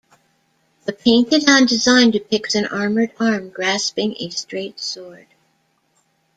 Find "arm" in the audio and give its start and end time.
3.19-3.49